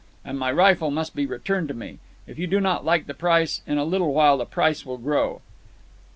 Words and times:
And 0.25 0.39
my 0.39 0.51
rifle 0.51 0.89
must 0.89 1.15
be 1.15 1.27
returned 1.27 1.67
to 1.67 1.75
me. 1.75 1.99
If 2.25 2.39
you 2.39 2.47
do 2.47 2.59
not 2.59 2.83
like 2.83 3.05
the 3.05 3.13
price, 3.13 3.61
in 3.67 3.77
a 3.77 3.85
little 3.85 4.15
while 4.15 4.39
the 4.39 4.47
price 4.47 4.83
will 4.83 4.97
grow." 4.97 5.41